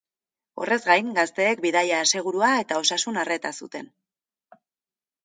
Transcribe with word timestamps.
Horrez 0.61 0.77
gain, 0.85 1.11
gazteek 1.17 1.61
bidaia-asegurua 1.65 2.49
eta 2.63 2.79
osasun-arreta 2.85 3.53
zuten. 3.65 3.87